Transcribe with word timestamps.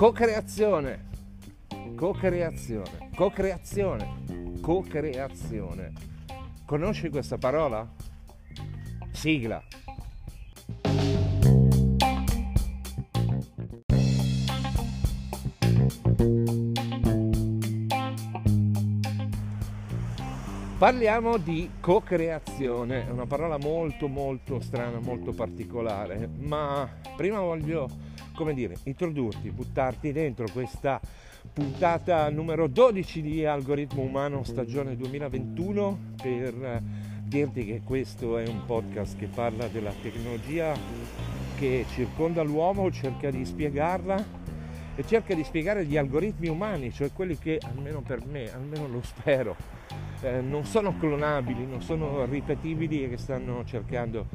Co-creazione, 0.00 1.08
co-creazione, 1.94 3.10
co-creazione, 3.14 4.08
co-creazione. 4.60 5.92
Conosci 6.64 7.10
questa 7.10 7.36
parola? 7.36 7.86
Sigla. 9.12 9.62
Parliamo 20.80 21.36
di 21.36 21.72
co-creazione, 21.78 23.06
è 23.06 23.10
una 23.10 23.26
parola 23.26 23.58
molto 23.58 24.08
molto 24.08 24.60
strana, 24.60 24.98
molto 24.98 25.32
particolare, 25.32 26.26
ma 26.38 26.88
prima 27.16 27.38
voglio, 27.38 27.86
come 28.34 28.54
dire, 28.54 28.78
introdurti, 28.84 29.50
buttarti 29.50 30.10
dentro 30.10 30.46
questa 30.50 30.98
puntata 31.52 32.30
numero 32.30 32.66
12 32.66 33.20
di 33.20 33.44
Algoritmo 33.44 34.00
Umano 34.00 34.42
stagione 34.42 34.96
2021 34.96 36.14
per 36.16 36.82
dirti 37.24 37.66
che 37.66 37.82
questo 37.84 38.38
è 38.38 38.48
un 38.48 38.64
podcast 38.64 39.18
che 39.18 39.26
parla 39.26 39.66
della 39.66 39.92
tecnologia 40.00 40.74
che 41.58 41.84
circonda 41.90 42.42
l'uomo, 42.42 42.90
cerca 42.90 43.30
di 43.30 43.44
spiegarla 43.44 44.24
e 44.96 45.04
cerca 45.06 45.34
di 45.34 45.44
spiegare 45.44 45.84
gli 45.84 45.98
algoritmi 45.98 46.48
umani, 46.48 46.90
cioè 46.90 47.12
quelli 47.12 47.36
che 47.36 47.60
almeno 47.62 48.00
per 48.00 48.24
me, 48.24 48.50
almeno 48.50 48.88
lo 48.88 49.02
spero, 49.02 49.56
eh, 50.22 50.40
non 50.40 50.64
sono 50.64 50.96
clonabili, 50.96 51.66
non 51.66 51.80
sono 51.80 52.24
ripetibili 52.24 53.04
e 53.04 53.10
che 53.10 53.16
stanno 53.16 53.64
cercando 53.64 54.26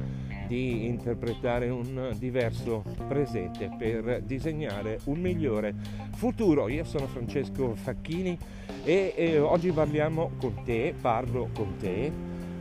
di 0.46 0.86
interpretare 0.86 1.68
un 1.68 2.14
diverso 2.16 2.84
presente 3.08 3.70
per 3.76 4.22
disegnare 4.22 5.00
un 5.04 5.20
migliore 5.20 5.74
futuro. 6.14 6.68
Io 6.68 6.84
sono 6.84 7.06
Francesco 7.06 7.74
Facchini 7.74 8.38
e, 8.84 9.12
e 9.16 9.38
oggi 9.38 9.70
parliamo 9.70 10.32
con 10.38 10.62
te, 10.64 10.94
parlo 11.00 11.48
con 11.52 11.76
te 11.78 12.12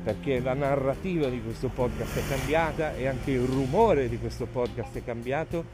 perché 0.03 0.39
la 0.39 0.53
narrativa 0.53 1.27
di 1.29 1.41
questo 1.41 1.67
podcast 1.69 2.19
è 2.19 2.27
cambiata 2.29 2.95
e 2.95 3.07
anche 3.07 3.31
il 3.31 3.41
rumore 3.41 4.07
di 4.07 4.19
questo 4.19 4.45
podcast 4.45 4.97
è 4.97 5.03
cambiato 5.03 5.65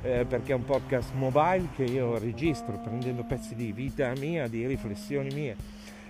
eh, 0.00 0.24
perché 0.26 0.52
è 0.52 0.54
un 0.54 0.64
podcast 0.64 1.12
mobile 1.12 1.68
che 1.76 1.84
io 1.84 2.18
registro 2.18 2.78
prendendo 2.82 3.24
pezzi 3.24 3.54
di 3.54 3.72
vita 3.72 4.10
mia, 4.18 4.48
di 4.48 4.66
riflessioni 4.66 5.34
mie 5.34 5.56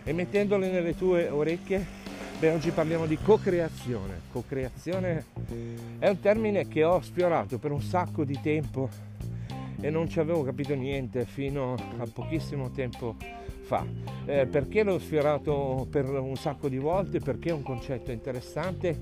e 0.05 0.13
mettendole 0.13 0.71
nelle 0.71 0.95
tue 0.95 1.29
orecchie, 1.29 1.85
beh 2.39 2.51
oggi 2.51 2.71
parliamo 2.71 3.07
di 3.07 3.17
co-creazione. 3.17 4.21
Co-creazione 4.31 5.25
è 5.99 6.09
un 6.09 6.21
termine 6.21 6.69
che 6.69 6.85
ho 6.85 7.01
sfiorato 7.01 7.59
per 7.59 7.73
un 7.73 7.81
sacco 7.81 8.23
di 8.25 8.39
tempo 8.41 8.89
e 9.81 9.91
non 9.91 10.09
ci 10.09 10.21
avevo 10.21 10.43
capito 10.43 10.75
niente 10.75 11.25
fino 11.25 11.75
a 11.99 12.07
pochissimo 12.13 12.71
tempo 12.71 13.17
fa. 13.63 13.85
Eh, 14.27 14.47
perché 14.47 14.83
l'ho 14.83 14.99
sfiorato 14.99 15.87
per 15.91 16.07
un 16.09 16.37
sacco 16.37 16.69
di 16.69 16.79
volte? 16.79 17.21
Perché 17.21 17.49
è 17.49 17.53
un 17.53 17.63
concetto 17.63 18.13
interessante, 18.13 18.99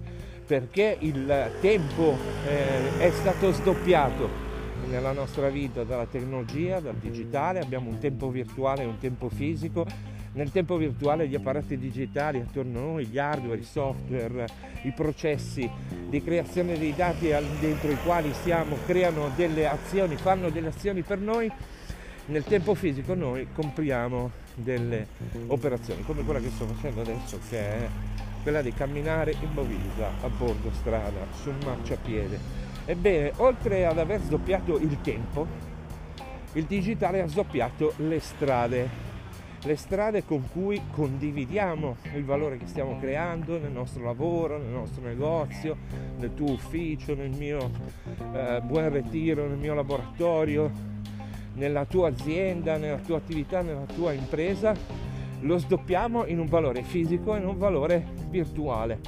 perché 0.47 0.97
il 1.01 1.51
tempo 1.61 2.17
eh, 2.47 2.99
è 2.99 3.11
stato 3.11 3.53
sdoppiato 3.53 4.51
nella 4.89 5.13
nostra 5.13 5.49
vita 5.49 5.83
dalla 5.83 6.07
tecnologia, 6.07 6.79
dal 6.79 6.97
digitale, 6.97 7.61
abbiamo 7.61 7.91
un 7.91 7.99
tempo 7.99 8.29
virtuale 8.29 8.83
e 8.83 8.87
un 8.87 8.99
tempo 8.99 9.29
fisico 9.29 9.87
nel 10.33 10.51
tempo 10.51 10.77
virtuale 10.77 11.29
gli 11.29 11.35
apparati 11.35 11.77
digitali 11.77 12.41
attorno 12.41 12.79
a 12.79 12.83
noi, 12.83 13.07
gli 13.07 13.19
hardware, 13.19 13.61
i 13.61 13.65
software, 13.65 14.47
i 14.83 14.93
processi 14.93 15.69
di 16.09 16.23
creazione 16.23 16.79
dei 16.79 16.95
dati 16.95 17.29
dentro 17.61 17.91
i 17.91 17.99
quali 18.03 18.33
siamo, 18.43 18.77
creano 18.87 19.31
delle 19.37 19.69
azioni, 19.69 20.17
fanno 20.17 20.49
delle 20.51 20.69
azioni 20.69 21.03
per 21.03 21.19
noi, 21.19 21.51
nel 22.27 22.45
tempo 22.45 22.75
fisico 22.75 23.15
noi 23.15 23.49
compriamo 23.53 24.31
delle 24.55 25.07
operazioni, 25.49 26.03
come 26.03 26.23
quella 26.23 26.41
che 26.41 26.51
sto 26.51 26.67
facendo 26.67 27.03
adesso, 27.03 27.39
che 27.49 27.59
è 27.59 27.89
quella 28.43 28.63
di 28.63 28.73
camminare 28.73 29.33
in 29.33 29.53
Bovisa 29.53 30.11
a 30.23 30.29
bordo 30.29 30.71
strada, 30.73 31.27
su 31.33 31.51
un 31.51 31.59
marciapiede. 31.65 32.39
Ebbene, 32.85 33.33
oltre 33.37 33.87
ad 33.87 33.99
aver 33.99 34.21
sdoppiato 34.21 34.79
il 34.79 35.01
tempo, 35.01 35.47
il 36.55 36.65
digitale 36.65 37.21
ha 37.23 37.27
sdoppiato 37.27 37.95
le 37.97 38.21
strade 38.21 39.12
le 39.65 39.77
strade 39.77 40.25
con 40.25 40.49
cui 40.51 40.81
condividiamo 40.91 41.97
il 42.15 42.25
valore 42.25 42.59
che 42.59 42.67
stiamo 42.67 42.99
creando 42.99 43.59
nel 43.59 43.71
nostro 43.71 44.03
lavoro, 44.03 44.59
nel 44.59 44.73
nostro 44.73 45.03
negozio, 45.03 45.77
nel 46.19 46.35
tuo 46.35 46.53
ufficio, 46.53 47.15
nel 47.15 47.31
mio 47.31 47.71
eh, 48.35 48.61
buon 48.63 48.91
ritiro, 48.91 49.47
nel 49.47 49.59
mio 49.59 49.75
laboratorio, 49.75 50.71
nella 51.55 51.85
tua 51.85 52.09
azienda, 52.09 52.77
nella 52.77 52.99
tua 52.99 53.19
attività, 53.19 53.63
nella 53.63 53.85
tua 53.85 54.13
impresa, 54.13 54.75
lo 55.41 55.59
sdoppiamo 55.59 56.27
in 56.27 56.41
un 56.41 56.47
valore 56.47 56.83
fisico 56.83 57.35
e 57.35 57.39
in 57.39 57.47
un 57.47 57.59
valore 57.59 58.05
virtuale. 58.31 59.01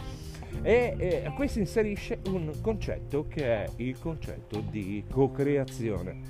E 0.62 0.94
eh, 0.96 1.32
qui 1.34 1.48
si 1.48 1.58
inserisce 1.58 2.20
un 2.26 2.52
concetto 2.60 3.26
che 3.26 3.64
è 3.64 3.68
il 3.76 3.98
concetto 3.98 4.60
di 4.60 5.04
co-creazione. 5.10 6.20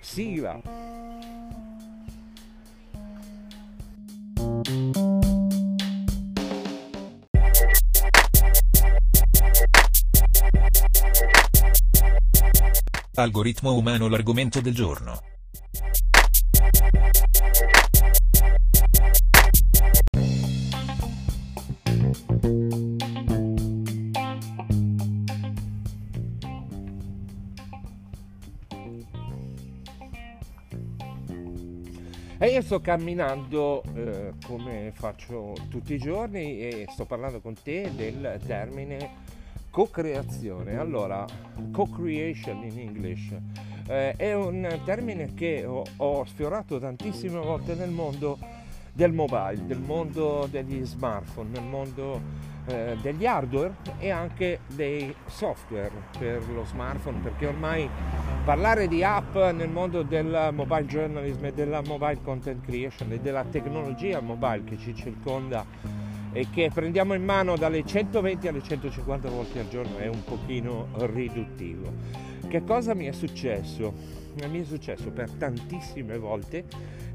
Sigla. 0.00 0.89
Algoritmo 13.22 13.74
umano 13.74 14.08
l'argomento 14.08 14.62
del 14.62 14.74
giorno. 14.74 15.20
E 32.38 32.46
io 32.46 32.62
sto 32.62 32.80
camminando 32.80 33.82
eh, 33.94 34.32
come 34.46 34.92
faccio 34.94 35.52
tutti 35.68 35.92
i 35.92 35.98
giorni 35.98 36.58
e 36.58 36.86
sto 36.88 37.04
parlando 37.04 37.40
con 37.40 37.54
te 37.62 37.90
del 37.94 38.40
termine 38.46 39.39
co-creazione. 39.70 40.76
Allora, 40.78 41.24
co-creation 41.72 42.62
in 42.64 42.78
English 42.78 43.34
eh, 43.86 44.14
è 44.16 44.34
un 44.34 44.80
termine 44.84 45.32
che 45.34 45.64
ho, 45.64 45.84
ho, 45.96 46.24
sfiorato 46.24 46.78
tantissime 46.78 47.38
volte 47.38 47.74
nel 47.74 47.90
mondo 47.90 48.38
del 48.92 49.12
mobile, 49.12 49.66
del 49.66 49.78
mondo 49.78 50.46
degli 50.50 50.84
smartphone, 50.84 51.48
nel 51.50 51.62
mondo 51.62 52.20
eh, 52.66 52.96
degli 53.00 53.24
hardware 53.24 53.74
e 53.98 54.10
anche 54.10 54.60
dei 54.74 55.14
software 55.26 55.90
per 56.18 56.42
lo 56.50 56.64
smartphone, 56.64 57.18
perché 57.20 57.46
ormai 57.46 57.88
parlare 58.44 58.88
di 58.88 59.02
app 59.02 59.34
nel 59.34 59.70
mondo 59.70 60.02
del 60.02 60.50
mobile 60.52 60.86
journalism 60.86 61.44
e 61.46 61.52
della 61.52 61.82
mobile 61.82 62.20
content 62.22 62.64
creation 62.64 63.12
e 63.12 63.20
della 63.20 63.44
tecnologia 63.44 64.20
mobile 64.20 64.64
che 64.64 64.76
ci 64.76 64.94
circonda 64.94 65.64
e 66.32 66.48
che 66.50 66.70
prendiamo 66.72 67.14
in 67.14 67.24
mano 67.24 67.56
dalle 67.56 67.84
120 67.84 68.48
alle 68.48 68.62
150 68.62 69.28
volte 69.28 69.60
al 69.60 69.68
giorno 69.68 69.98
è 69.98 70.06
un 70.06 70.22
pochino 70.24 70.88
riduttivo. 70.98 71.92
Che 72.46 72.64
cosa 72.64 72.94
mi 72.94 73.06
è 73.06 73.12
successo? 73.12 73.92
Mi 74.34 74.60
è 74.60 74.64
successo 74.64 75.10
per 75.10 75.30
tantissime 75.30 76.16
volte 76.18 76.64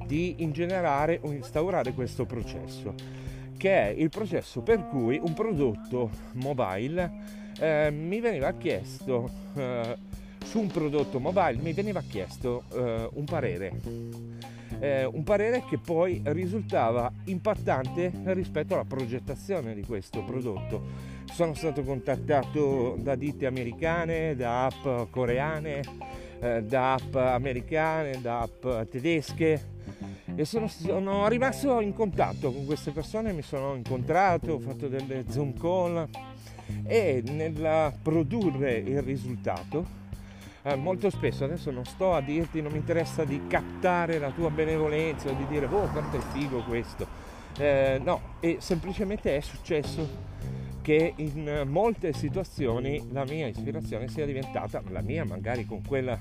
di 0.05 0.35
ingenerare 0.39 1.19
o 1.23 1.31
instaurare 1.31 1.93
questo 1.93 2.25
processo, 2.25 2.93
che 3.57 3.71
è 3.71 3.87
il 3.87 4.09
processo 4.09 4.61
per 4.61 4.85
cui 4.87 5.19
un 5.21 5.33
prodotto 5.33 6.09
mobile 6.33 7.43
eh, 7.59 7.89
mi 7.91 8.19
veniva 8.19 8.51
chiesto 8.53 9.29
eh, 9.55 9.97
su 10.43 10.59
un 10.59 10.67
prodotto 10.67 11.19
mobile 11.19 11.55
mi 11.61 11.73
veniva 11.73 12.01
chiesto 12.01 12.63
eh, 12.73 13.09
un 13.13 13.25
parere 13.25 13.79
eh, 14.79 15.05
un 15.05 15.23
parere 15.23 15.63
che 15.69 15.77
poi 15.77 16.21
risultava 16.25 17.11
impattante 17.25 18.11
rispetto 18.25 18.73
alla 18.73 18.85
progettazione 18.85 19.73
di 19.73 19.83
questo 19.83 20.23
prodotto. 20.23 21.13
Sono 21.31 21.53
stato 21.53 21.83
contattato 21.83 22.95
da 22.99 23.15
ditte 23.15 23.45
americane, 23.45 24.35
da 24.35 24.65
app 24.65 25.09
coreane, 25.09 25.81
eh, 26.39 26.63
da 26.63 26.93
app 26.93 27.15
americane, 27.15 28.21
da 28.21 28.41
app 28.41 28.89
tedesche 28.89 29.73
e 30.35 30.43
sono, 30.43 30.67
sono, 30.67 31.27
rimasto 31.27 31.79
in 31.79 31.93
contatto 31.93 32.51
con 32.51 32.65
queste 32.65 32.91
persone, 32.91 33.31
mi 33.31 33.41
sono 33.41 33.73
incontrato, 33.75 34.53
ho 34.53 34.59
fatto 34.59 34.87
delle 34.87 35.25
zoom 35.29 35.57
call 35.57 36.07
e 36.85 37.23
nel 37.25 37.93
produrre 38.01 38.77
il 38.77 39.01
risultato 39.01 40.03
eh, 40.65 40.75
molto 40.75 41.11
spesso 41.11 41.43
adesso 41.43 41.69
non 41.69 41.85
sto 41.85 42.13
a 42.13 42.21
dirti, 42.21 42.59
non 42.59 42.71
mi 42.71 42.79
interessa 42.79 43.23
di 43.23 43.41
captare 43.47 44.17
la 44.17 44.31
tua 44.31 44.49
benevolenza 44.49 45.29
di 45.31 45.45
dire 45.47 45.67
oh 45.67 45.87
quanto 45.91 46.17
è 46.17 46.21
figo 46.33 46.63
questo. 46.63 47.05
Eh, 47.57 48.01
no, 48.03 48.33
e 48.39 48.57
semplicemente 48.59 49.37
è 49.37 49.41
successo 49.41 50.33
che 50.81 51.13
in 51.15 51.63
molte 51.67 52.13
situazioni 52.13 53.07
la 53.11 53.23
mia 53.25 53.47
ispirazione 53.47 54.07
sia 54.07 54.25
diventata, 54.25 54.81
la 54.89 55.01
mia 55.01 55.23
magari 55.23 55.65
con 55.65 55.81
quella 55.85 56.19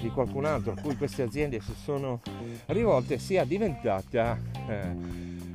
di 0.00 0.08
qualcun 0.08 0.46
altro 0.46 0.72
a 0.72 0.80
cui 0.80 0.96
queste 0.96 1.22
aziende 1.22 1.60
si 1.60 1.74
sono 1.74 2.20
rivolte, 2.66 3.18
sia 3.18 3.44
diventata 3.44 4.38
eh, 4.68 4.96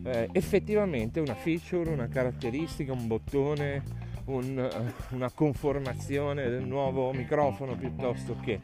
eh, 0.04 0.30
effettivamente 0.31 1.19
una 1.19 1.36
feature, 1.36 1.90
una 1.90 2.07
caratteristica, 2.07 2.94
un 2.94 3.07
bottone, 3.07 3.83
un, 4.27 4.57
eh, 4.59 4.94
una 5.13 5.31
conformazione 5.31 6.50
del 6.50 6.65
nuovo 6.65 7.12
microfono 7.12 7.75
piuttosto 7.75 8.35
che 8.41 8.62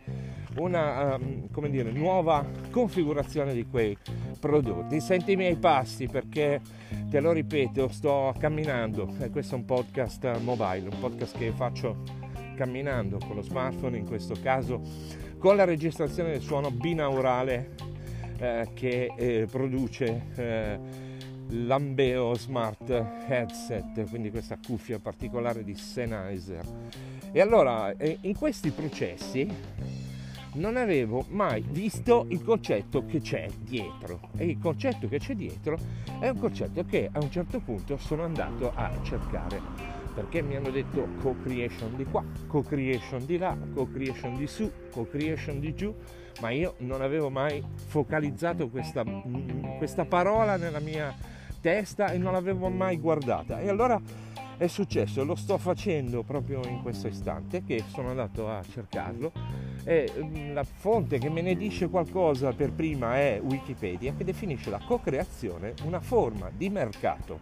una 0.55 1.15
um, 1.15 1.69
dire, 1.69 1.91
nuova 1.91 2.45
configurazione 2.69 3.53
di 3.53 3.65
quei 3.65 3.97
prodotti. 4.39 4.99
Senti 4.99 5.33
i 5.33 5.35
miei 5.35 5.55
passi 5.55 6.07
perché 6.07 6.61
te 7.09 7.19
lo 7.19 7.31
ripeto, 7.31 7.89
sto 7.89 8.33
camminando 8.37 9.15
e 9.19 9.29
questo 9.29 9.55
è 9.55 9.57
un 9.57 9.65
podcast 9.65 10.39
mobile, 10.39 10.89
un 10.89 10.99
podcast 10.99 11.37
che 11.37 11.51
faccio 11.51 12.03
camminando 12.55 13.17
con 13.25 13.35
lo 13.35 13.41
smartphone, 13.41 13.97
in 13.97 14.05
questo 14.05 14.35
caso 14.41 14.81
con 15.39 15.55
la 15.55 15.63
registrazione 15.63 16.31
del 16.31 16.41
suono 16.41 16.71
binaurale 16.71 17.71
eh, 18.37 18.69
che 18.73 19.11
eh, 19.15 19.47
produce 19.49 20.27
eh, 20.35 20.79
l'Ambeo 21.49 22.35
Smart 22.35 22.89
Headset, 23.27 24.07
quindi 24.09 24.31
questa 24.31 24.57
cuffia 24.65 24.99
particolare 24.99 25.63
di 25.63 25.75
Sennheiser. 25.75 26.65
E 27.31 27.41
allora, 27.41 27.95
eh, 27.97 28.17
in 28.21 28.35
questi 28.35 28.71
processi 28.71 29.47
non 30.55 30.77
avevo 30.77 31.25
mai 31.29 31.63
visto 31.67 32.25
il 32.29 32.43
concetto 32.43 33.05
che 33.05 33.19
c'è 33.21 33.47
dietro 33.59 34.29
e 34.37 34.45
il 34.45 34.59
concetto 34.59 35.07
che 35.07 35.17
c'è 35.17 35.33
dietro 35.33 35.77
è 36.19 36.29
un 36.29 36.37
concetto 36.37 36.85
che 36.85 37.09
a 37.11 37.19
un 37.19 37.31
certo 37.31 37.59
punto 37.59 37.97
sono 37.97 38.23
andato 38.23 38.71
a 38.75 38.91
cercare 39.01 39.93
perché 40.13 40.41
mi 40.43 40.55
hanno 40.55 40.69
detto 40.69 41.07
co-creation 41.21 41.95
di 41.95 42.05
qua, 42.05 42.23
co-creation 42.47 43.25
di 43.25 43.37
là, 43.37 43.57
co-creation 43.73 44.37
di 44.37 44.45
su, 44.45 44.71
co-creation 44.91 45.59
di 45.59 45.73
giù, 45.73 45.93
ma 46.39 46.51
io 46.51 46.75
non 46.79 47.01
avevo 47.01 47.29
mai 47.29 47.63
focalizzato 47.87 48.69
questa, 48.69 49.03
questa 49.77 50.05
parola 50.05 50.55
nella 50.55 50.79
mia 50.79 51.15
testa 51.63 52.11
e 52.11 52.17
non 52.17 52.33
l'avevo 52.33 52.67
mai 52.67 52.97
guardata. 52.97 53.61
E 53.61 53.69
allora 53.69 53.99
è 54.57 54.67
successo, 54.67 55.23
lo 55.23 55.35
sto 55.35 55.57
facendo 55.57 56.23
proprio 56.23 56.61
in 56.67 56.81
questo 56.81 57.07
istante 57.07 57.63
che 57.63 57.85
sono 57.87 58.09
andato 58.09 58.49
a 58.49 58.61
cercarlo 58.69 59.31
e 59.85 60.11
mm, 60.15 60.53
la 60.53 60.63
fonte 60.63 61.17
che 61.17 61.29
me 61.29 61.41
ne 61.41 61.55
dice 61.55 61.87
qualcosa 61.87 62.51
per 62.51 62.73
prima 62.73 63.15
è 63.15 63.39
Wikipedia 63.41 64.13
che 64.13 64.23
definisce 64.23 64.69
la 64.69 64.79
co-creazione 64.85 65.73
una 65.85 65.99
forma 65.99 66.51
di 66.55 66.69
mercato 66.69 67.39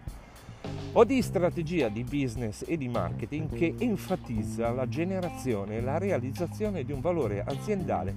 o 0.93 1.03
di 1.03 1.21
strategia 1.21 1.89
di 1.89 2.03
business 2.03 2.63
e 2.67 2.77
di 2.77 2.87
marketing 2.87 3.53
che 3.53 3.75
enfatizza 3.77 4.69
la 4.71 4.87
generazione 4.87 5.77
e 5.77 5.81
la 5.81 5.97
realizzazione 5.97 6.83
di 6.83 6.91
un 6.91 7.01
valore 7.01 7.43
aziendale 7.45 8.15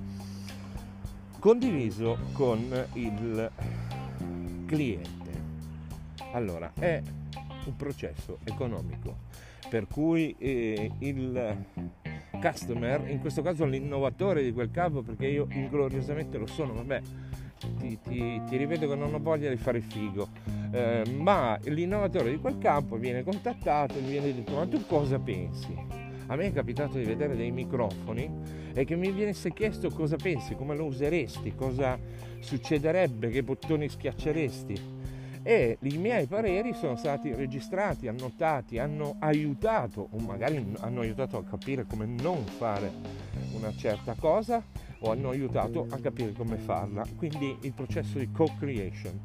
condiviso 1.38 2.16
con 2.32 2.58
il 2.94 3.50
cliente. 4.66 5.23
Allora, 6.34 6.72
è 6.78 7.00
un 7.66 7.76
processo 7.76 8.38
economico 8.44 9.16
per 9.68 9.86
cui 9.86 10.34
eh, 10.38 10.90
il 10.98 11.64
customer, 12.40 13.08
in 13.08 13.20
questo 13.20 13.40
caso 13.40 13.64
l'innovatore 13.64 14.42
di 14.42 14.52
quel 14.52 14.70
capo, 14.70 15.02
perché 15.02 15.26
io 15.26 15.46
ingloriosamente 15.52 16.36
lo 16.36 16.46
sono, 16.46 16.74
vabbè, 16.74 17.00
ti, 17.78 17.98
ti, 18.02 18.42
ti, 18.46 18.56
ripeto 18.56 18.88
che 18.88 18.94
non 18.96 19.14
ho 19.14 19.20
voglia 19.20 19.48
di 19.48 19.56
fare 19.56 19.80
figo, 19.80 20.28
eh, 20.72 21.04
ma 21.16 21.56
l'innovatore 21.62 22.30
di 22.30 22.38
quel 22.38 22.58
campo 22.58 22.96
viene 22.96 23.22
contattato 23.22 23.96
e 23.96 24.00
mi 24.00 24.10
viene 24.10 24.34
detto 24.34 24.56
ma 24.56 24.66
tu 24.66 24.84
cosa 24.86 25.18
pensi? 25.20 26.02
A 26.26 26.36
me 26.36 26.46
è 26.46 26.52
capitato 26.52 26.98
di 26.98 27.04
vedere 27.04 27.36
dei 27.36 27.52
microfoni 27.52 28.28
e 28.74 28.84
che 28.84 28.96
mi 28.96 29.12
viene 29.12 29.32
chiesto 29.32 29.88
cosa 29.90 30.16
pensi, 30.16 30.56
come 30.56 30.74
lo 30.74 30.86
useresti, 30.86 31.54
cosa 31.54 31.96
succederebbe, 32.40 33.28
che 33.28 33.42
bottoni 33.42 33.88
schiacceresti 33.88 34.93
e 35.46 35.76
i 35.82 35.98
miei 35.98 36.26
pareri 36.26 36.72
sono 36.72 36.96
stati 36.96 37.34
registrati, 37.34 38.08
annotati, 38.08 38.78
hanno 38.78 39.16
aiutato 39.18 40.08
o 40.10 40.18
magari 40.18 40.74
hanno 40.80 41.00
aiutato 41.02 41.36
a 41.36 41.44
capire 41.44 41.84
come 41.84 42.06
non 42.06 42.44
fare 42.46 42.90
una 43.54 43.70
certa 43.76 44.14
cosa 44.18 44.64
o 45.00 45.10
hanno 45.10 45.28
aiutato 45.28 45.86
a 45.90 45.98
capire 45.98 46.32
come 46.32 46.56
farla. 46.56 47.04
Quindi 47.14 47.58
il 47.60 47.74
processo 47.74 48.18
di 48.18 48.30
co-creation 48.30 49.20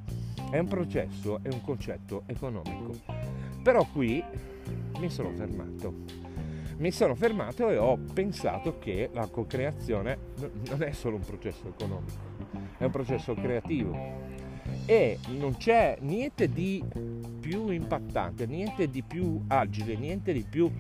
è 0.52 0.60
un 0.60 0.68
processo, 0.68 1.40
è 1.42 1.48
un 1.48 1.62
concetto 1.62 2.24
economico. 2.26 2.98
Però 3.64 3.86
qui 3.86 4.22
mi 5.00 5.10
sono 5.10 5.32
fermato. 5.32 6.28
Mi 6.80 6.92
sono 6.92 7.16
fermato 7.16 7.70
e 7.70 7.78
ho 7.78 7.98
pensato 8.14 8.78
che 8.78 9.10
la 9.14 9.28
co-creazione 9.28 10.18
non 10.68 10.84
è 10.84 10.92
solo 10.92 11.16
un 11.16 11.24
processo 11.24 11.68
economico, 11.68 12.20
è 12.78 12.84
un 12.84 12.92
processo 12.92 13.34
creativo 13.34 14.39
e 14.86 15.20
non 15.38 15.56
c'è 15.58 15.98
niente 16.02 16.50
di 16.50 16.84
più 17.40 17.70
impattante, 17.70 18.46
niente 18.46 18.90
di 18.90 19.04
più 19.04 19.44
agile, 19.48 19.96
niente 19.96 20.34
di 20.34 20.46
più 20.50 20.72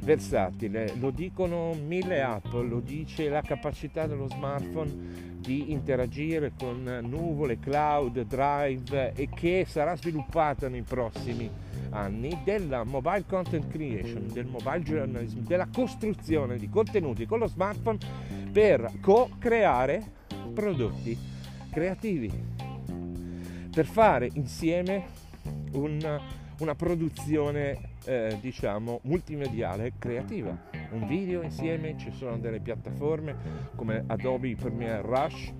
versatile. 0.00 0.94
Lo 0.98 1.10
dicono 1.10 1.74
mille 1.74 2.22
app, 2.22 2.52
lo 2.52 2.80
dice 2.80 3.28
la 3.28 3.42
capacità 3.42 4.06
dello 4.06 4.28
smartphone 4.28 5.26
di 5.38 5.70
interagire 5.72 6.52
con 6.58 7.00
nuvole, 7.02 7.58
cloud, 7.58 8.20
drive 8.22 9.12
e 9.14 9.28
che 9.28 9.64
sarà 9.68 9.96
sviluppata 9.96 10.68
nei 10.68 10.82
prossimi 10.82 11.50
anni 11.90 12.40
della 12.44 12.84
mobile 12.84 13.24
content 13.26 13.66
creation, 13.68 14.28
del 14.32 14.46
mobile 14.46 14.82
journalism, 14.82 15.40
della 15.40 15.68
costruzione 15.72 16.58
di 16.58 16.68
contenuti 16.68 17.24
con 17.26 17.38
lo 17.38 17.46
smartphone 17.46 17.98
per 18.52 18.90
co-creare 19.00 20.16
prodotti 20.52 21.16
creativi 21.70 22.57
per 23.78 23.86
fare 23.86 24.28
insieme 24.32 25.04
una, 25.74 26.20
una 26.58 26.74
produzione 26.74 27.78
eh, 28.06 28.36
diciamo 28.40 28.98
multimediale 29.04 29.92
creativa. 30.00 30.50
Un 30.90 31.06
video 31.06 31.42
insieme 31.42 31.96
ci 31.96 32.10
sono 32.10 32.38
delle 32.38 32.58
piattaforme 32.58 33.36
come 33.76 34.02
Adobe 34.08 34.56
Premiere 34.56 35.02
Rush 35.02 35.52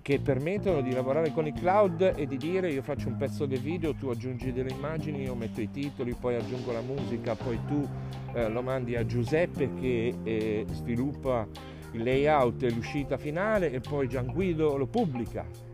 che 0.00 0.20
permettono 0.20 0.80
di 0.80 0.92
lavorare 0.92 1.32
con 1.32 1.46
i 1.46 1.52
cloud 1.52 2.14
e 2.16 2.26
di 2.26 2.38
dire 2.38 2.72
io 2.72 2.80
faccio 2.80 3.08
un 3.08 3.18
pezzo 3.18 3.44
del 3.44 3.60
video, 3.60 3.92
tu 3.92 4.08
aggiungi 4.08 4.54
delle 4.54 4.70
immagini, 4.70 5.24
io 5.24 5.34
metto 5.34 5.60
i 5.60 5.70
titoli, 5.70 6.16
poi 6.18 6.36
aggiungo 6.36 6.72
la 6.72 6.80
musica, 6.80 7.34
poi 7.34 7.58
tu 7.66 7.86
eh, 8.32 8.48
lo 8.48 8.62
mandi 8.62 8.96
a 8.96 9.04
Giuseppe 9.04 9.74
che 9.74 10.14
eh, 10.22 10.64
sviluppa 10.72 11.46
il 11.92 12.02
layout 12.02 12.62
e 12.62 12.70
l'uscita 12.70 13.18
finale 13.18 13.70
e 13.70 13.80
poi 13.80 14.08
Gian 14.08 14.32
Guido 14.32 14.78
lo 14.78 14.86
pubblica 14.86 15.68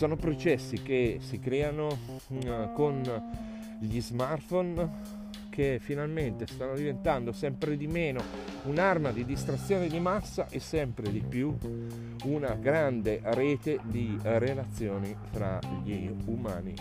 sono 0.00 0.16
processi 0.16 0.80
che 0.80 1.18
si 1.20 1.38
creano 1.40 1.88
uh, 2.28 2.72
con 2.72 3.02
gli 3.80 4.00
smartphone 4.00 4.88
che 5.50 5.78
finalmente 5.78 6.46
stanno 6.46 6.74
diventando 6.74 7.32
sempre 7.32 7.76
di 7.76 7.86
meno 7.86 8.22
un'arma 8.62 9.10
di 9.10 9.26
distrazione 9.26 9.88
di 9.88 10.00
massa 10.00 10.48
e 10.48 10.58
sempre 10.58 11.12
di 11.12 11.20
più 11.20 11.54
una 12.24 12.54
grande 12.54 13.20
rete 13.24 13.78
di 13.82 14.16
relazioni 14.22 15.14
fra 15.32 15.58
gli 15.84 16.10
umani. 16.24 16.74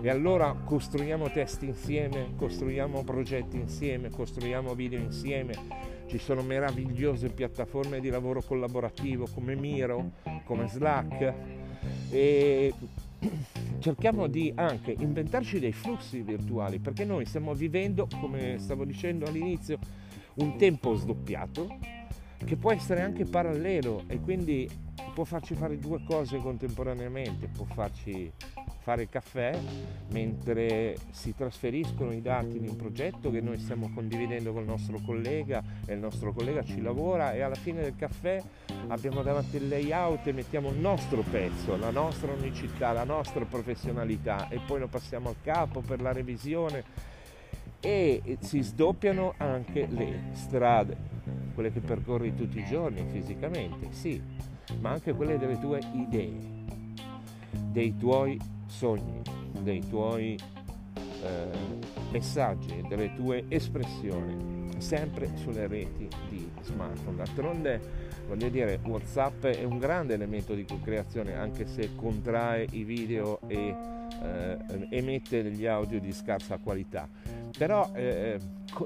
E 0.00 0.08
allora 0.08 0.56
costruiamo 0.64 1.30
testi 1.30 1.66
insieme, 1.66 2.32
costruiamo 2.36 3.04
progetti 3.04 3.58
insieme, 3.58 4.08
costruiamo 4.08 4.74
video 4.74 4.98
insieme. 4.98 5.90
Ci 6.06 6.16
sono 6.16 6.40
meravigliose 6.40 7.28
piattaforme 7.28 8.00
di 8.00 8.08
lavoro 8.08 8.40
collaborativo 8.42 9.26
come 9.32 9.54
Miro, 9.54 10.12
come 10.44 10.68
Slack, 10.68 11.61
e 12.12 12.74
cerchiamo 13.78 14.26
di 14.26 14.52
anche 14.54 14.94
inventarci 14.96 15.58
dei 15.58 15.72
flussi 15.72 16.20
virtuali 16.20 16.78
perché 16.78 17.06
noi 17.06 17.24
stiamo 17.24 17.54
vivendo, 17.54 18.06
come 18.20 18.58
stavo 18.58 18.84
dicendo 18.84 19.24
all'inizio, 19.24 19.78
un 20.34 20.56
tempo 20.58 20.94
sdoppiato 20.94 21.78
che 22.44 22.56
può 22.56 22.72
essere 22.72 23.02
anche 23.02 23.24
parallelo 23.24 24.04
e 24.06 24.20
quindi 24.20 24.68
può 25.14 25.24
farci 25.24 25.54
fare 25.54 25.78
due 25.78 26.02
cose 26.04 26.38
contemporaneamente, 26.38 27.48
può 27.48 27.64
farci 27.64 28.32
fare 28.82 29.08
caffè 29.08 29.56
mentre 30.10 30.96
si 31.10 31.34
trasferiscono 31.36 32.12
i 32.12 32.20
dati 32.20 32.56
in 32.56 32.68
un 32.68 32.74
progetto 32.74 33.30
che 33.30 33.40
noi 33.40 33.58
stiamo 33.58 33.90
condividendo 33.94 34.52
con 34.52 34.62
il 34.62 34.68
nostro 34.68 34.98
collega 35.04 35.62
e 35.86 35.94
il 35.94 36.00
nostro 36.00 36.32
collega 36.32 36.64
ci 36.64 36.80
lavora 36.80 37.32
e 37.32 37.42
alla 37.42 37.54
fine 37.54 37.82
del 37.82 37.94
caffè 37.94 38.42
abbiamo 38.88 39.22
davanti 39.22 39.56
il 39.56 39.68
layout 39.68 40.26
e 40.26 40.32
mettiamo 40.32 40.70
il 40.70 40.78
nostro 40.78 41.22
pezzo, 41.22 41.76
la 41.76 41.90
nostra 41.90 42.32
unicità, 42.32 42.90
la 42.92 43.04
nostra 43.04 43.44
professionalità 43.44 44.48
e 44.48 44.58
poi 44.66 44.80
lo 44.80 44.88
passiamo 44.88 45.28
al 45.28 45.36
capo 45.42 45.80
per 45.80 46.00
la 46.00 46.12
revisione 46.12 47.10
e 47.78 48.38
si 48.40 48.62
sdoppiano 48.62 49.34
anche 49.38 49.86
le 49.90 50.30
strade, 50.32 50.96
quelle 51.52 51.72
che 51.72 51.80
percorri 51.80 52.34
tutti 52.34 52.58
i 52.58 52.64
giorni 52.64 53.04
fisicamente, 53.10 53.88
sì, 53.90 54.20
ma 54.80 54.90
anche 54.90 55.12
quelle 55.12 55.38
delle 55.38 55.58
tue 55.58 55.80
idee, 55.94 56.38
dei 57.70 57.96
tuoi 57.96 58.38
sogni, 58.66 59.20
dei 59.60 59.86
tuoi 59.88 60.38
eh, 61.22 61.46
messaggi, 62.10 62.84
delle 62.88 63.14
tue 63.14 63.44
espressioni, 63.48 64.70
sempre 64.78 65.30
sulle 65.36 65.66
reti 65.66 66.08
di 66.28 66.50
smartphone. 66.62 67.16
D'altronde, 67.16 67.80
voglio 68.26 68.48
dire, 68.48 68.80
WhatsApp 68.82 69.44
è 69.46 69.64
un 69.64 69.78
grande 69.78 70.14
elemento 70.14 70.54
di 70.54 70.64
co-creazione, 70.64 71.34
anche 71.34 71.66
se 71.66 71.94
contrae 71.94 72.66
i 72.70 72.84
video 72.84 73.40
e 73.46 73.74
eh, 74.22 74.86
emette 74.90 75.42
degli 75.42 75.66
audio 75.66 76.00
di 76.00 76.12
scarsa 76.12 76.58
qualità. 76.58 77.08
Però 77.56 77.90
eh, 77.94 78.38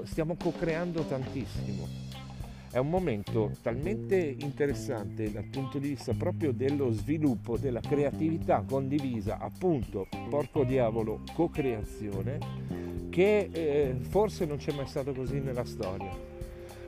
stiamo 0.03 0.35
co-creando 0.35 1.03
tantissimo 1.03 2.06
è 2.71 2.77
un 2.77 2.89
momento 2.89 3.51
talmente 3.61 4.35
interessante 4.39 5.31
dal 5.31 5.45
punto 5.45 5.79
di 5.79 5.89
vista 5.89 6.13
proprio 6.13 6.51
dello 6.51 6.91
sviluppo, 6.91 7.57
della 7.57 7.79
creatività 7.79 8.63
condivisa, 8.67 9.37
appunto, 9.39 10.07
porco 10.29 10.63
diavolo, 10.63 11.23
co-creazione, 11.33 12.39
che 13.09 13.49
eh, 13.51 13.95
forse 13.99 14.45
non 14.45 14.57
c'è 14.57 14.73
mai 14.73 14.87
stato 14.87 15.13
così 15.13 15.39
nella 15.39 15.65
storia. 15.65 16.35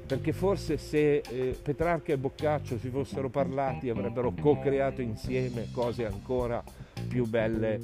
Perché 0.06 0.34
forse 0.34 0.78
se 0.78 1.18
eh, 1.18 1.58
Petrarca 1.62 2.12
e 2.12 2.18
Boccaccio 2.18 2.80
si 2.80 2.90
fossero 2.90 3.30
parlati 3.30 3.90
avrebbero 3.90 4.34
co-creato 4.34 5.02
insieme 5.02 5.68
cose 5.72 6.06
ancora 6.06 6.64
più 7.08 7.28
belle 7.28 7.80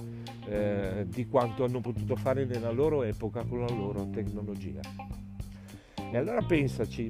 eh, 0.48 1.06
di 1.08 1.28
quanto 1.28 1.64
hanno 1.64 1.82
potuto 1.82 2.16
fare 2.16 2.46
nella 2.46 2.72
loro 2.72 3.04
epoca 3.04 3.44
con 3.44 3.60
la 3.60 3.70
loro 3.70 4.10
tecnologia. 4.10 4.82
E 6.12 6.18
allora 6.18 6.42
pensaci, 6.42 7.10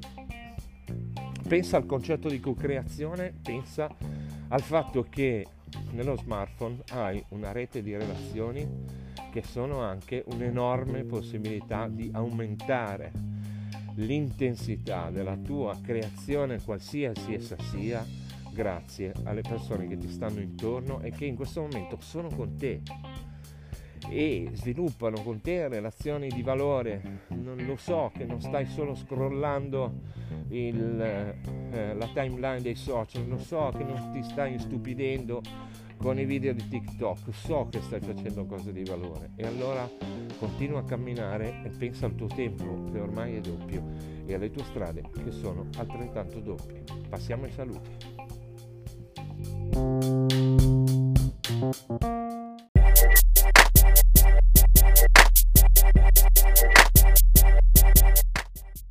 pensa 1.47 1.77
al 1.77 1.85
concetto 1.85 2.27
di 2.27 2.39
co-creazione, 2.39 3.33
pensa 3.41 3.89
al 4.47 4.61
fatto 4.61 5.05
che 5.09 5.45
nello 5.91 6.17
smartphone 6.17 6.77
hai 6.91 7.23
una 7.29 7.51
rete 7.51 7.81
di 7.81 7.95
relazioni 7.95 8.67
che 9.31 9.43
sono 9.43 9.81
anche 9.81 10.23
un'enorme 10.27 11.03
possibilità 11.03 11.87
di 11.87 12.09
aumentare 12.13 13.11
l'intensità 13.95 15.09
della 15.09 15.37
tua 15.37 15.77
creazione, 15.81 16.61
qualsiasi 16.61 17.33
essa 17.33 17.55
sia, 17.59 18.05
grazie 18.51 19.13
alle 19.23 19.41
persone 19.41 19.87
che 19.87 19.97
ti 19.97 20.09
stanno 20.09 20.39
intorno 20.39 21.01
e 21.01 21.11
che 21.11 21.25
in 21.25 21.35
questo 21.35 21.61
momento 21.61 21.97
sono 21.99 22.29
con 22.29 22.55
te 22.55 22.81
e 24.09 24.49
sviluppano 24.53 25.21
con 25.21 25.41
te 25.41 25.67
relazioni 25.67 26.29
di 26.29 26.41
valore. 26.41 27.23
Non 27.29 27.57
lo 27.65 27.75
so 27.75 28.11
che 28.15 28.25
non 28.25 28.41
stai 28.41 28.65
solo 28.65 28.95
scrollando 28.95 29.93
il, 30.49 31.01
eh, 31.01 31.93
la 31.93 32.07
timeline 32.13 32.61
dei 32.61 32.75
social, 32.75 33.27
lo 33.27 33.37
so 33.37 33.71
che 33.75 33.83
non 33.83 34.11
ti 34.11 34.23
stai 34.23 34.53
istupidendo 34.55 35.41
con 35.97 36.19
i 36.19 36.25
video 36.25 36.53
di 36.53 36.67
TikTok, 36.67 37.33
so 37.33 37.67
che 37.69 37.81
stai 37.81 38.01
facendo 38.01 38.45
cose 38.45 38.71
di 38.73 38.83
valore 38.83 39.31
e 39.35 39.45
allora 39.45 39.89
continua 40.37 40.79
a 40.79 40.83
camminare 40.83 41.61
e 41.63 41.69
pensa 41.69 42.05
al 42.05 42.15
tuo 42.15 42.27
tempo 42.27 42.91
che 42.91 42.99
ormai 42.99 43.35
è 43.35 43.39
doppio 43.39 43.83
e 44.25 44.33
alle 44.33 44.51
tue 44.51 44.63
strade 44.65 45.03
che 45.23 45.31
sono 45.31 45.67
altrettanto 45.77 46.39
doppie. 46.39 46.83
Passiamo 47.09 47.45
ai 47.45 47.51
saluti. 47.51 48.13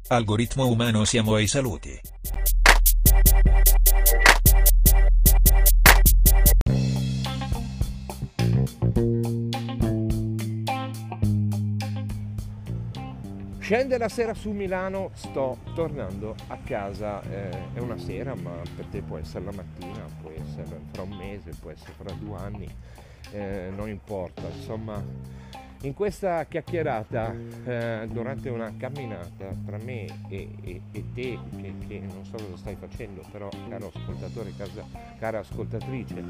Algoritmo 0.08 0.66
umano 0.66 1.06
siamo 1.06 1.34
ai 1.34 1.46
saluti. 1.46 1.98
Scende 13.58 13.96
la 13.96 14.10
sera 14.10 14.34
su 14.34 14.50
Milano, 14.50 15.10
sto 15.14 15.56
tornando 15.74 16.34
a 16.48 16.58
casa, 16.58 17.22
eh, 17.22 17.72
è 17.72 17.78
una 17.78 17.96
sera 17.96 18.34
ma 18.34 18.60
per 18.76 18.84
te 18.90 19.00
può 19.00 19.16
essere 19.16 19.46
la 19.46 19.52
mattina, 19.52 20.04
può 20.20 20.30
essere 20.30 20.82
fra 20.92 21.00
un 21.00 21.16
mese, 21.16 21.52
può 21.58 21.70
essere 21.70 21.94
fra 21.96 22.12
due 22.12 22.36
anni, 22.36 22.68
eh, 23.30 23.72
non 23.74 23.88
importa, 23.88 24.42
insomma 24.54 25.02
in 25.84 25.92
questa 25.92 26.44
chiacchierata, 26.44 27.34
eh, 27.64 28.08
durante 28.10 28.48
una 28.48 28.72
camminata 28.76 29.54
tra 29.66 29.76
me 29.82 30.06
e, 30.28 30.48
e, 30.62 30.80
e 30.90 31.04
te, 31.12 31.38
che, 31.60 31.74
che, 31.86 32.00
non 32.00 32.24
so 32.24 32.36
cosa 32.36 32.56
stai 32.56 32.76
facendo, 32.78 33.22
però 33.30 33.48
caro 33.68 33.90
ascoltatore, 33.94 34.52
casa, 34.56 34.82
cara 35.18 35.40
ascoltatrice, 35.40 36.24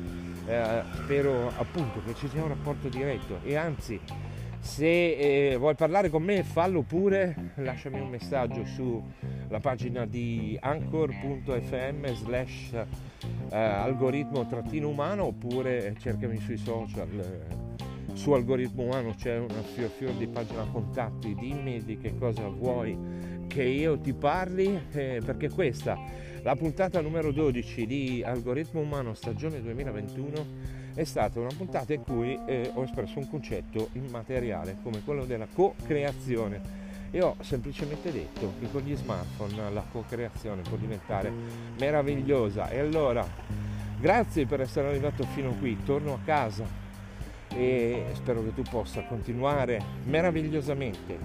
eh, 0.46 0.82
spero 0.94 1.52
appunto 1.56 2.02
che 2.04 2.14
ci 2.14 2.28
sia 2.28 2.42
un 2.42 2.49
rapporto 2.49 2.88
diretto. 2.88 3.38
E 3.44 3.54
anzi 3.54 4.00
se 4.58 5.52
eh, 5.52 5.56
vuoi 5.56 5.76
parlare 5.76 6.11
con 6.11 6.23
me 6.23 6.42
fallo 6.42 6.82
pure, 6.82 7.52
lasciami 7.56 8.00
un 8.00 8.08
messaggio 8.08 8.64
sulla 8.64 9.61
pagina 9.61 10.04
di 10.04 10.58
anchor.fm 10.61 12.12
slash 12.12 12.73
eh, 12.73 13.56
algoritmo 13.56 14.46
trattino 14.46 14.88
umano 14.88 15.26
oppure 15.26 15.94
cercami 16.00 16.38
sui 16.40 16.56
social 16.56 17.63
su 18.14 18.33
algoritmo 18.33 18.85
umano 18.85 19.14
c'è 19.16 19.37
una 19.37 19.61
fior 19.75 19.90
fior 19.90 20.12
di 20.14 20.26
pagina 20.26 20.64
contatti, 20.71 21.35
dimmi 21.35 21.83
di 21.85 21.99
che 21.99 22.16
cosa 22.16 22.49
vuoi 22.49 22.97
che 23.47 23.62
io 23.62 23.99
ti 23.99 24.12
parli, 24.12 24.80
eh, 24.92 25.21
perché 25.25 25.50
questa, 25.50 25.99
la 26.42 26.56
puntata 26.56 27.00
numero 27.00 27.30
12 27.30 27.87
di 27.87 28.23
Algoritmo 28.25 28.80
Umano 28.80 29.14
stagione 29.14 29.61
2021, 29.61 30.47
è 30.94 31.04
stata 31.04 31.40
una 31.40 31.50
puntata 31.56 31.92
in 31.92 32.02
cui 32.02 32.38
eh, 32.47 32.71
ho 32.73 32.83
espresso 32.83 33.18
un 33.18 33.28
concetto 33.28 33.90
immateriale 33.92 34.78
come 34.83 35.02
quello 35.04 35.25
della 35.25 35.47
co-creazione. 35.52 36.83
E 37.11 37.23
ho 37.23 37.37
semplicemente 37.40 38.11
detto 38.11 38.54
che 38.59 38.68
con 38.71 38.83
gli 38.83 38.97
smartphone 38.97 39.71
la 39.71 39.85
co-creazione 39.90 40.62
può 40.62 40.76
diventare 40.76 41.33
meravigliosa. 41.78 42.71
E 42.71 42.80
allora 42.80 43.25
grazie 44.00 44.47
per 44.47 44.61
essere 44.61 44.88
arrivato 44.88 45.25
fino 45.26 45.52
qui, 45.54 45.78
torno 45.85 46.14
a 46.14 46.18
casa 46.25 46.83
e 47.56 48.06
spero 48.14 48.42
che 48.42 48.54
tu 48.54 48.62
possa 48.62 49.04
continuare 49.04 49.80
meravigliosamente 50.04 51.18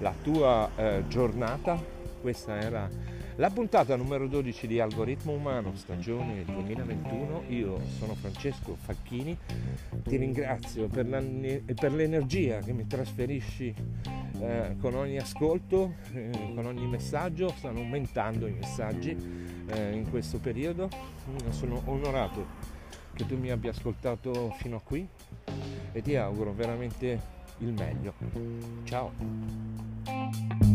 la 0.00 0.14
tua 0.22 0.70
eh, 0.76 1.04
giornata. 1.08 1.98
Questa 2.20 2.60
era 2.60 2.88
la 3.36 3.48
puntata 3.48 3.96
numero 3.96 4.26
12 4.26 4.66
di 4.66 4.80
Algoritmo 4.80 5.32
Umano, 5.32 5.74
stagione 5.74 6.44
2021. 6.44 7.44
Io 7.48 7.80
sono 7.98 8.14
Francesco 8.14 8.76
Facchini, 8.78 9.34
ti 10.04 10.16
ringrazio 10.16 10.88
per, 10.88 11.06
per 11.06 11.92
l'energia 11.92 12.58
che 12.58 12.72
mi 12.72 12.86
trasferisci 12.86 13.74
eh, 14.40 14.76
con 14.78 14.94
ogni 14.94 15.16
ascolto, 15.16 15.94
eh, 16.12 16.52
con 16.54 16.66
ogni 16.66 16.86
messaggio. 16.86 17.54
Stanno 17.56 17.78
aumentando 17.78 18.46
i 18.46 18.52
messaggi 18.52 19.16
eh, 19.68 19.92
in 19.92 20.10
questo 20.10 20.38
periodo. 20.38 20.90
Sono 21.48 21.80
onorato 21.86 22.68
che 23.14 23.24
tu 23.24 23.38
mi 23.38 23.50
abbia 23.50 23.70
ascoltato 23.70 24.50
fino 24.58 24.76
a 24.76 24.80
qui 24.82 25.08
e 25.92 26.02
ti 26.02 26.16
auguro 26.16 26.52
veramente 26.52 27.20
il 27.58 27.72
meglio. 27.72 28.14
Ciao! 28.84 30.69